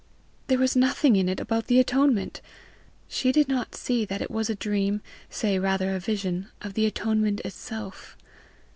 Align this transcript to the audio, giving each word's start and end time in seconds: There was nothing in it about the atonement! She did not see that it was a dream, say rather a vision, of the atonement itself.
There 0.47 0.57
was 0.57 0.75
nothing 0.75 1.15
in 1.15 1.29
it 1.29 1.39
about 1.39 1.67
the 1.67 1.79
atonement! 1.79 2.41
She 3.07 3.31
did 3.31 3.47
not 3.47 3.75
see 3.75 4.03
that 4.03 4.19
it 4.19 4.31
was 4.31 4.49
a 4.49 4.55
dream, 4.55 5.01
say 5.29 5.59
rather 5.59 5.93
a 5.95 5.99
vision, 5.99 6.47
of 6.59 6.73
the 6.73 6.87
atonement 6.87 7.39
itself. 7.45 8.17